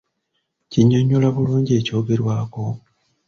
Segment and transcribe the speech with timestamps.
[0.71, 2.63] Kinnyonnyola bulungi eky'ogerwako?